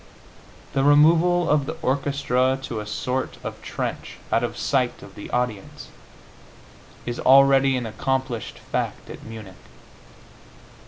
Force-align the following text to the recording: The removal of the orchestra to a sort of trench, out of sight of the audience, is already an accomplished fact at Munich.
The 0.73 0.83
removal 0.83 1.47
of 1.47 1.67
the 1.67 1.77
orchestra 1.83 2.57
to 2.63 2.79
a 2.79 2.87
sort 2.87 3.37
of 3.43 3.61
trench, 3.61 4.17
out 4.31 4.43
of 4.43 4.57
sight 4.57 5.03
of 5.03 5.13
the 5.13 5.29
audience, 5.29 5.89
is 7.05 7.19
already 7.19 7.77
an 7.77 7.85
accomplished 7.85 8.57
fact 8.57 9.11
at 9.11 9.23
Munich. 9.23 9.53